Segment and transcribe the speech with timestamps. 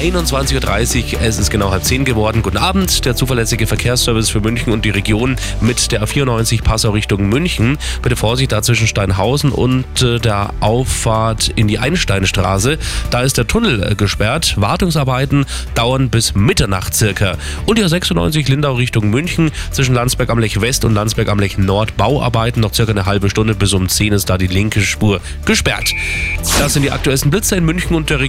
[0.00, 1.20] 21.30 Uhr.
[1.20, 2.40] Es ist genau halb zehn geworden.
[2.40, 3.04] Guten Abend.
[3.04, 7.76] Der zuverlässige Verkehrsservice für München und die Region mit der A94 Passau Richtung München.
[8.00, 12.78] Bitte Vorsicht da zwischen Steinhausen und äh, der Auffahrt in die Einsteinstraße.
[13.10, 14.54] Da ist der Tunnel äh, gesperrt.
[14.56, 15.44] Wartungsarbeiten
[15.74, 17.36] dauern bis Mitternacht circa.
[17.66, 21.58] Und die A96 Lindau Richtung München zwischen Landsberg am Lech West und Landsberg am Lech
[21.58, 21.98] Nord.
[21.98, 23.54] Bauarbeiten noch circa eine halbe Stunde.
[23.54, 25.90] Bis um 10 ist da die linke Spur gesperrt.
[26.58, 28.28] Das sind die aktuellsten Blitzer in München und der Region.